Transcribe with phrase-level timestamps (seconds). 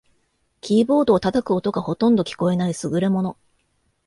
[0.61, 3.37] キーボードを叩く音がほとんど聞こえない優れもの